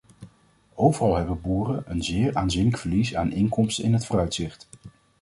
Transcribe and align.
Overal 0.73 1.15
hebben 1.17 1.41
boeren 1.41 1.83
een 1.87 2.03
zeer 2.03 2.35
aanzienlijk 2.35 2.77
verlies 2.77 3.15
aan 3.15 3.31
inkomsten 3.31 3.83
in 3.83 3.93
het 3.93 4.05
vooruitzicht. 4.05 4.69